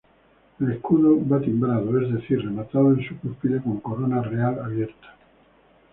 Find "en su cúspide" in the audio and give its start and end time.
2.91-3.61